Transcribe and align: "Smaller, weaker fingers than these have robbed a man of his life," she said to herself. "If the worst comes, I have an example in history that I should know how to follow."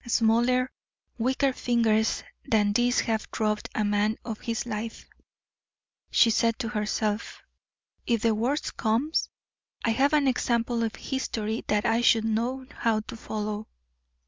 "Smaller, 0.07 0.71
weaker 1.19 1.53
fingers 1.53 2.23
than 2.43 2.73
these 2.73 3.01
have 3.01 3.27
robbed 3.39 3.69
a 3.75 3.85
man 3.85 4.17
of 4.25 4.39
his 4.39 4.65
life," 4.65 5.07
she 6.09 6.31
said 6.31 6.57
to 6.57 6.69
herself. 6.69 7.39
"If 8.07 8.23
the 8.23 8.33
worst 8.33 8.77
comes, 8.77 9.29
I 9.85 9.91
have 9.91 10.13
an 10.13 10.27
example 10.27 10.81
in 10.81 10.89
history 10.97 11.65
that 11.67 11.85
I 11.85 12.01
should 12.01 12.25
know 12.25 12.65
how 12.79 13.01
to 13.01 13.15
follow." 13.15 13.67